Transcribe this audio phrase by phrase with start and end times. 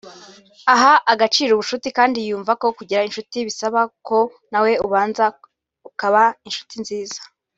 [0.73, 4.17] Aha agaciro ubucuti kandi yumva ko kugira incuti bisaba ko
[4.51, 5.23] nawe ubanza
[5.89, 7.19] ukaba incuti nziza